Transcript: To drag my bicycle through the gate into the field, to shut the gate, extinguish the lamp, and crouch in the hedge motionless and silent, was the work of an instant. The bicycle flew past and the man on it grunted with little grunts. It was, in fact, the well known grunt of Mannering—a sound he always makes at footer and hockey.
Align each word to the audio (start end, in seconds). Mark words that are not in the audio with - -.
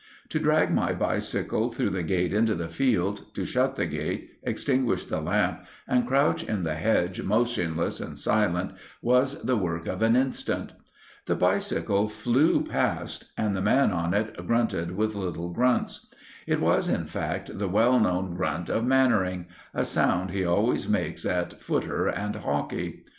To 0.29 0.39
drag 0.39 0.71
my 0.71 0.93
bicycle 0.93 1.69
through 1.69 1.91
the 1.91 2.01
gate 2.01 2.33
into 2.33 2.55
the 2.55 2.69
field, 2.69 3.31
to 3.35 3.45
shut 3.45 3.75
the 3.75 3.85
gate, 3.85 4.31
extinguish 4.41 5.05
the 5.05 5.21
lamp, 5.21 5.63
and 5.87 6.07
crouch 6.07 6.41
in 6.41 6.63
the 6.63 6.73
hedge 6.73 7.21
motionless 7.21 7.99
and 7.99 8.17
silent, 8.17 8.71
was 9.03 9.39
the 9.43 9.55
work 9.55 9.85
of 9.85 10.01
an 10.01 10.15
instant. 10.15 10.73
The 11.27 11.35
bicycle 11.35 12.09
flew 12.09 12.63
past 12.63 13.25
and 13.37 13.55
the 13.55 13.61
man 13.61 13.91
on 13.91 14.15
it 14.15 14.35
grunted 14.47 14.95
with 14.97 15.13
little 15.13 15.51
grunts. 15.53 16.07
It 16.47 16.59
was, 16.59 16.89
in 16.89 17.05
fact, 17.05 17.59
the 17.59 17.69
well 17.69 17.99
known 17.99 18.33
grunt 18.33 18.69
of 18.69 18.83
Mannering—a 18.83 19.85
sound 19.85 20.31
he 20.31 20.43
always 20.43 20.89
makes 20.89 21.27
at 21.27 21.61
footer 21.61 22.07
and 22.07 22.37
hockey. 22.37 23.03